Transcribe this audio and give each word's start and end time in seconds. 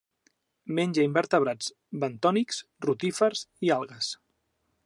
Menja 0.79 1.03
invertebrats 1.09 1.69
bentònics, 2.05 2.63
rotífers 2.89 3.47
i 3.69 3.75
algues. 3.81 4.13